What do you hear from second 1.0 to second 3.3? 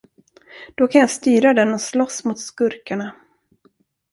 jag styra den och slåss mot skurkarna!